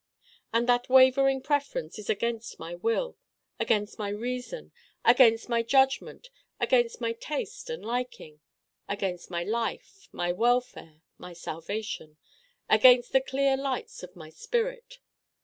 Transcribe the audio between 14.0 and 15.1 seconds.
of my spirit.